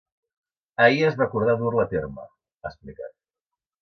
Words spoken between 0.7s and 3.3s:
“Ahir es va acordar dur-la a terme”, ha explicat.